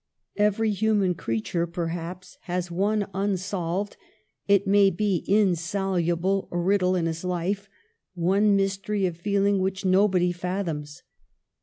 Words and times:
Every 0.35 0.71
human 0.71 1.13
creature, 1.13 1.67
perhaps, 1.67 2.35
has 2.45 2.71
one 2.71 3.05
unsolved, 3.13 3.97
it 4.47 4.65
may 4.65 4.89
be 4.89 5.23
insoluble, 5.27 6.47
riddle 6.49 6.95
in 6.95 7.05
his 7.05 7.23
life— 7.23 7.69
one 8.15 8.55
mystery 8.55 9.05
of 9.05 9.15
feel 9.15 9.45
ing 9.45 9.59
which 9.59 9.85
nobody 9.85 10.31
fathoms. 10.31 11.03